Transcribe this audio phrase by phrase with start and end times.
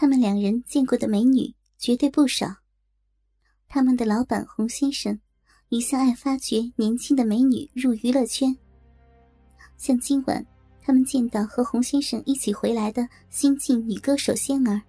[0.00, 2.46] 他们两人见过的美女绝对不少。
[3.68, 5.20] 他们的老板洪先生
[5.68, 8.56] 一向爱发掘年轻的美女入娱乐圈。
[9.76, 10.42] 像今晚
[10.80, 14.80] 他们见到和洪先生一起回来的新晋女歌手仙儿，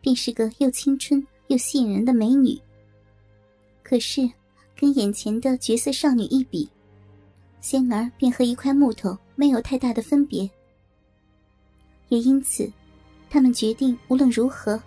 [0.00, 2.56] 便是个又青春又吸引人的美女。
[3.82, 4.30] 可是，
[4.76, 6.70] 跟眼前的绝色少女一比，
[7.60, 10.48] 仙儿便和一块木头没有太大的分别。
[12.08, 12.72] 也因此，
[13.32, 14.78] 他们决定无论如何，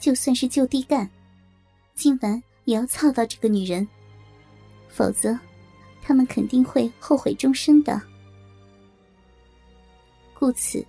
[0.00, 1.06] 就算是就地干，
[1.94, 3.86] 今晚也要操到这个女人。
[4.88, 5.38] 否则，
[6.00, 8.00] 他们肯定会后悔终生的。
[10.32, 10.82] 故此，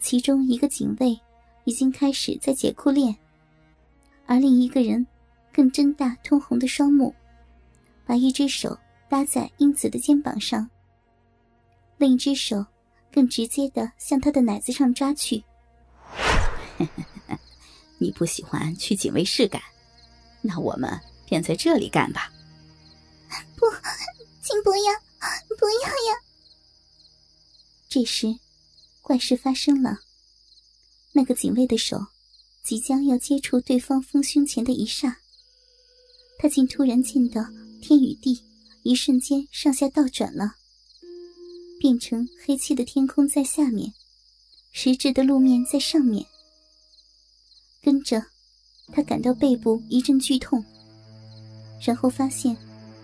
[0.00, 1.18] 其中一个警卫
[1.64, 3.16] 已经开始在解裤链，
[4.26, 5.06] 而另一个人
[5.50, 7.14] 更睁大通红的双目，
[8.04, 10.68] 把一只手搭在英子的肩膀上，
[11.96, 12.62] 另一只手。
[13.10, 15.44] 更直接的向他的奶子上抓去。
[17.98, 19.62] 你不喜欢去警卫室干，
[20.40, 22.32] 那我们便在这里干吧。
[23.56, 23.66] 不，
[24.42, 24.92] 请不要，
[25.56, 26.20] 不要呀！
[27.88, 28.38] 这时，
[29.00, 30.00] 怪事发生了。
[31.12, 32.06] 那个警卫的手
[32.62, 35.18] 即将要接触对方丰胸前的一刹，
[36.38, 37.44] 他竟突然见到
[37.80, 38.42] 天与地
[38.82, 40.56] 一瞬间上下倒转了。
[41.78, 43.92] 变成黑漆的天空在下面，
[44.70, 46.26] 实质的路面在上面。
[47.84, 48.22] 跟着，
[48.92, 50.64] 他感到背部一阵剧痛，
[51.84, 52.56] 然后发现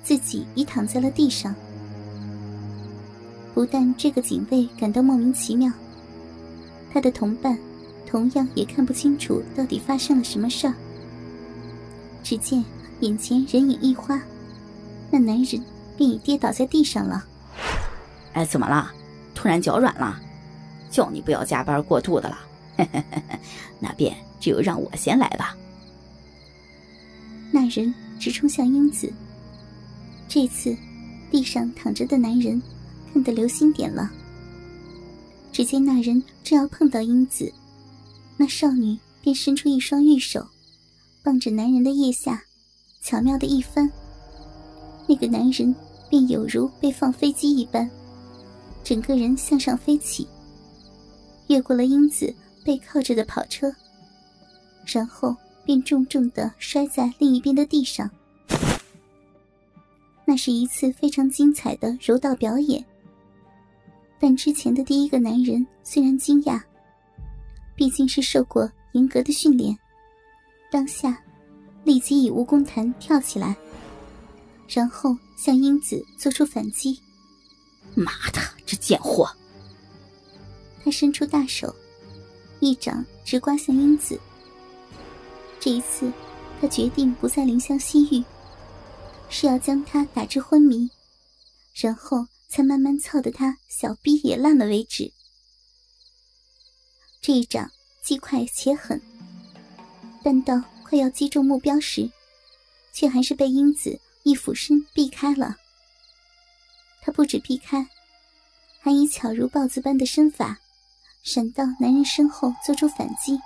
[0.04, 1.52] 自己已躺在了地上。
[3.52, 5.68] 不但这个警卫感到莫名其妙，
[6.92, 7.58] 他的同伴
[8.06, 10.74] 同样也看不清楚到底发生了什么事儿。
[12.22, 12.64] 只见
[13.00, 14.22] 眼前人影一花，
[15.10, 15.60] 那男人
[15.96, 17.26] 便已跌倒在地上了。
[18.32, 18.92] 哎，怎么了？
[19.34, 20.20] 突然脚软了？
[20.88, 22.38] 叫你不要加班过度的了。
[23.80, 25.56] 那便只有让我先来吧。
[27.50, 29.12] 那人直冲向英子。
[30.28, 30.76] 这次，
[31.30, 32.60] 地上躺着的男人
[33.12, 34.10] 看得留心点了。
[35.50, 37.52] 只见那人正要碰到英子，
[38.36, 40.46] 那少女便伸出一双玉手，
[41.22, 42.44] 傍着男人的腋下，
[43.00, 43.90] 巧妙的一翻，
[45.08, 45.74] 那个男人
[46.10, 47.90] 便有如被放飞机一般。
[48.84, 50.28] 整个人向上飞起，
[51.48, 52.32] 越过了英子
[52.64, 53.74] 背靠着的跑车，
[54.90, 58.10] 然后便重重的摔在另一边的地上。
[60.24, 62.82] 那是一次非常精彩的柔道表演。
[64.18, 66.60] 但之前的第一个男人虽然惊讶，
[67.76, 69.76] 毕竟是受过严格的训练，
[70.70, 71.22] 当下
[71.84, 73.56] 立即以蜈蚣弹跳起来，
[74.68, 76.98] 然后向英子做出反击。
[77.94, 79.28] 妈的，这贱货！
[80.82, 81.74] 他伸出大手，
[82.60, 84.18] 一掌直刮向英子。
[85.68, 86.10] 这一次，
[86.58, 88.24] 他决定不再怜香惜玉，
[89.28, 90.88] 是要将她打至昏迷，
[91.74, 95.12] 然后才慢慢操得她小逼也烂了为止。
[97.20, 97.70] 这一掌
[98.02, 98.98] 既快且狠，
[100.24, 102.10] 但到快要击中目标时，
[102.94, 105.54] 却还是被英子一俯身避开了。
[107.02, 107.86] 他不止避开，
[108.80, 110.60] 还以巧如豹子般的身法，
[111.22, 113.38] 闪到男人身后做出反击。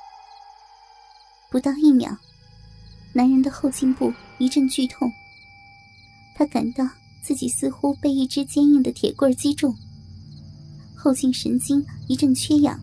[1.53, 2.17] 不到一秒，
[3.13, 5.13] 男人的后颈部一阵剧痛，
[6.35, 6.89] 他感到
[7.23, 9.77] 自己似乎被一只坚硬的铁棍击中，
[10.97, 12.81] 后颈神经一阵缺氧，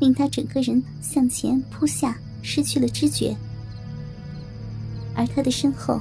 [0.00, 3.36] 令他整个人向前扑下，失去了知觉。
[5.14, 6.00] 而他的身后，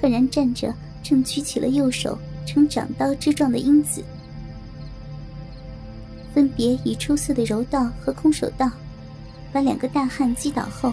[0.00, 2.18] 赫然站着正举起了右手。
[2.46, 4.04] 呈掌刀之状的英子，
[6.34, 8.70] 分别以出色的柔道和空手道，
[9.54, 10.92] 把两个大汉击倒后，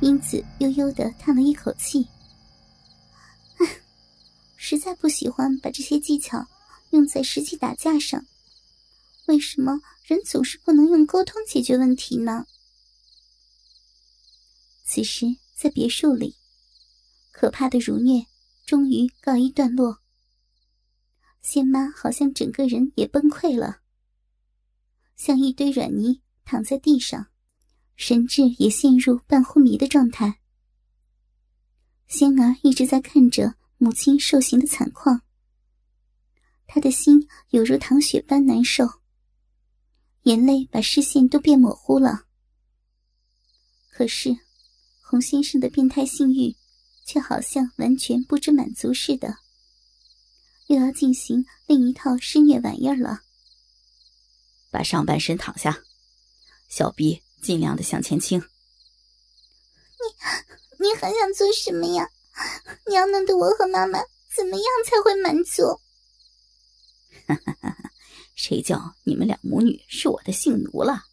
[0.00, 2.08] 英子悠悠的叹了一口气
[3.60, 3.66] ：“唉，
[4.56, 6.46] 实在不喜欢把这些技巧
[6.92, 8.24] 用在实际打架上。
[9.26, 12.46] 为什么人总是不能用沟通解决问题呢？”
[14.82, 16.36] 此时，在别墅里，
[17.32, 18.24] 可怕的辱虐。
[18.64, 19.98] 终于告一段落。
[21.42, 23.80] 仙妈好像整个人也崩溃了，
[25.16, 27.28] 像一堆软泥躺在地上，
[27.96, 30.40] 神智也陷入半昏迷的状态。
[32.06, 35.22] 仙儿一直在看着母亲受刑的惨况，
[36.66, 38.86] 她的心有如淌血般难受，
[40.22, 42.26] 眼泪把视线都变模糊了。
[43.90, 44.36] 可是，
[45.00, 46.56] 洪先生的变态性欲。
[47.06, 49.36] 却好像完全不知满足似的，
[50.68, 53.20] 又要进行另一套施虐玩意儿了。
[54.70, 55.82] 把上半身躺下，
[56.68, 58.38] 小臂尽量的向前倾。
[60.78, 62.08] 你你还想做什么呀？
[62.86, 63.98] 你要弄得我和妈妈
[64.36, 65.62] 怎么样才会满足？
[67.26, 67.90] 哈哈哈哈
[68.34, 71.04] 谁叫你们两母女是我的性奴了？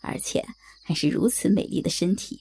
[0.00, 0.46] 而且
[0.82, 2.40] 还是如此美丽的身体，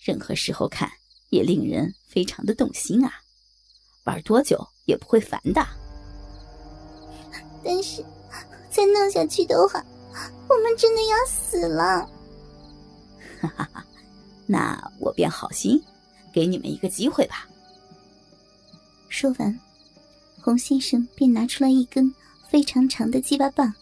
[0.00, 0.90] 任何时候看
[1.28, 3.12] 也令人非常的动心啊！
[4.04, 5.66] 玩多久也不会烦的。
[7.62, 8.02] 但是，
[8.70, 9.84] 再弄下去的话，
[10.52, 12.08] 我们真的要死了。
[13.40, 13.84] 哈哈哈，
[14.46, 15.82] 那我便好心
[16.32, 17.48] 给你们一个机会吧。
[19.08, 19.58] 说完，
[20.40, 22.12] 洪先生便拿出来一根
[22.48, 23.72] 非常长的鸡巴棒，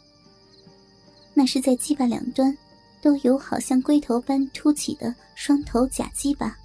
[1.35, 2.57] 那是在鸡巴两端
[3.03, 6.57] 都有好像龟头般凸起的双头假鸡巴，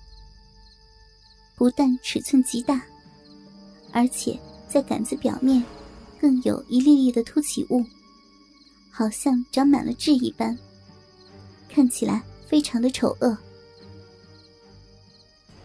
[1.56, 2.81] 不但尺寸极大，
[3.92, 5.63] 而且在杆子表面。
[6.18, 7.86] 更有一粒粒的凸起物，
[8.97, 10.57] 好像长满了痣一般，
[11.68, 13.38] 看起来非常的丑恶。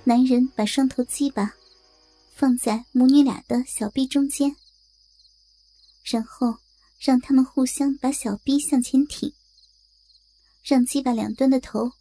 [0.02, 1.54] 男人把双头鸡巴
[2.34, 4.56] 放在母女俩的小臂中间，
[6.02, 6.56] 然后
[6.98, 9.32] 让他们互相把小臂向前挺，
[10.64, 11.92] 让鸡巴两端的头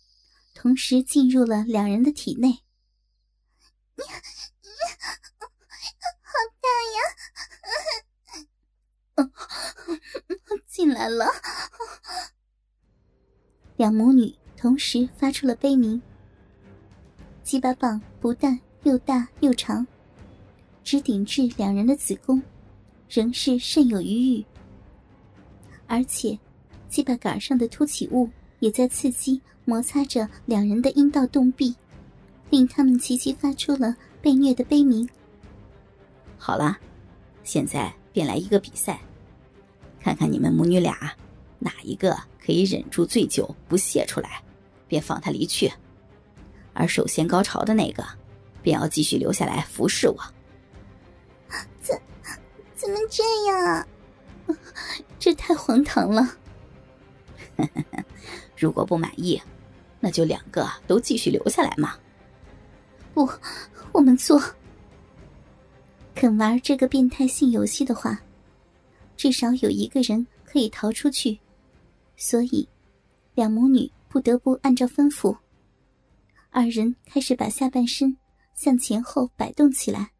[0.55, 2.47] 同时进入了两人的体内。
[3.95, 4.69] 你你
[6.23, 6.99] 好大呀！
[10.99, 11.25] 来了，
[13.77, 16.01] 两母女同时发出了悲鸣。
[17.41, 19.87] 鸡巴棒不但又大又长，
[20.83, 22.43] 直顶至两人的子宫，
[23.07, 24.45] 仍是甚有余裕。
[25.87, 26.37] 而且，
[26.89, 28.29] 鸡巴杆上的凸起物
[28.59, 31.73] 也在刺激摩擦着两人的阴道洞壁，
[32.49, 35.07] 令他们齐齐发出了被虐的悲鸣。
[36.37, 36.77] 好了，
[37.45, 38.99] 现在便来一个比赛。
[39.99, 41.13] 看看你们母女俩，
[41.59, 44.41] 哪一个可以忍住醉酒不泄出来，
[44.87, 45.69] 便放他离去；
[46.73, 48.03] 而首先高潮的那个，
[48.61, 50.17] 便要继续留下来服侍我。
[51.81, 51.99] 怎
[52.75, 53.87] 怎么这样啊？
[55.19, 56.37] 这太荒唐了！
[58.57, 59.41] 如果不满意，
[59.99, 61.95] 那就两个都继续留下来嘛。
[63.13, 63.29] 不，
[63.91, 64.41] 我们做。
[66.15, 68.19] 肯玩这个变态性游戏的话。
[69.19, 71.37] 至少有一个人可以逃出去，
[72.15, 72.65] 所以
[73.35, 75.37] 两母女不得不按照吩咐。
[76.51, 78.15] 二人开始把下半身
[78.55, 80.11] 向前后摆动起来，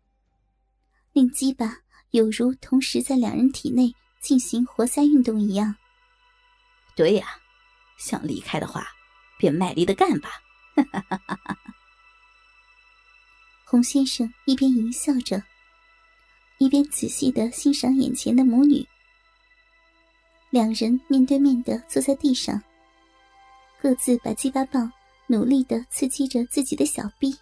[1.13, 1.77] 令鸡巴
[2.11, 5.73] 有如同时在两人体内进行活塞运动一样。
[6.93, 7.25] 对呀，
[7.97, 8.85] 想离开的话，
[9.37, 10.29] 便卖力的干吧！
[10.75, 11.57] 哈哈哈哈哈。
[13.63, 15.41] 洪先生一边淫笑着。
[16.59, 18.85] 一边仔细的欣赏眼前的母女，
[20.49, 22.61] 两人面对面的坐在地上，
[23.81, 24.91] 各自把鸡巴棒
[25.25, 27.33] 努力的刺激着自己的小臂，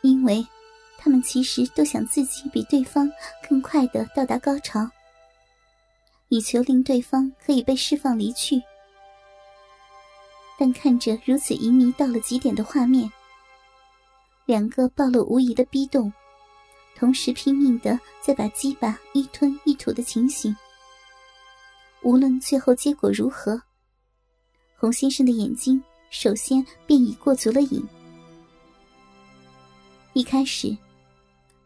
[0.00, 0.44] 因为
[0.96, 3.10] 他们其实都想自己比对方
[3.46, 4.88] 更快的到达高潮，
[6.30, 8.62] 以求令对方可以被释放离去。
[10.58, 13.10] 但看着如此淫迷到了极点的画面，
[14.46, 16.10] 两个暴露无遗的逼洞。
[17.00, 20.54] 同时拼命的在把鸡巴一吞一吐的情形，
[22.02, 23.58] 无论最后结果如何，
[24.76, 27.82] 洪先生的眼睛首先便已过足了瘾。
[30.12, 30.76] 一开始，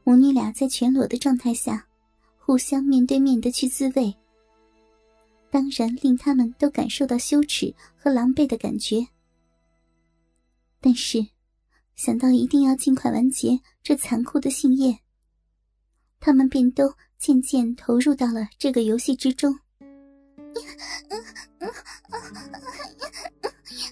[0.05, 1.85] 母女俩在全裸的状态下，
[2.39, 4.15] 互相面对面的去自慰，
[5.51, 9.05] 当然令他们都感受到羞耻和狼狈的感觉。
[10.81, 11.27] 但是，
[11.97, 14.97] 想到一定要尽快完结这残酷的性业。
[16.25, 19.53] 他们便都渐渐投入到了这个游戏之中。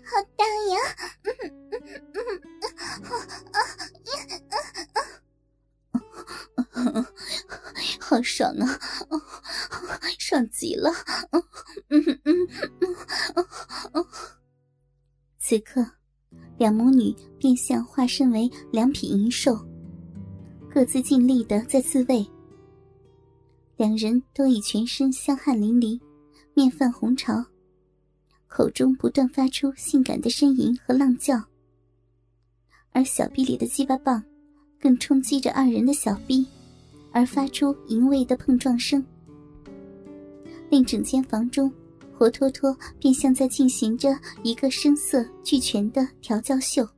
[0.02, 0.78] 好大呀！
[8.00, 8.80] 好爽啊！
[10.18, 10.90] 爽极了！
[15.38, 15.86] 此刻，
[16.56, 19.54] 两母女便像化身为两匹银兽。
[20.74, 22.26] 各自尽力的在自慰，
[23.76, 26.00] 两人都已全身香汗淋漓，
[26.54, 27.44] 面泛红潮，
[28.48, 31.38] 口中不断发出性感的呻吟和浪叫，
[32.92, 34.24] 而小臂里的鸡巴棒
[34.80, 36.46] 更冲击着二人的小臂，
[37.12, 39.04] 而发出淫秽的碰撞声，
[40.70, 41.70] 令整间房中
[42.16, 46.88] 活脱脱便像在进行着一个声色俱全的调教秀。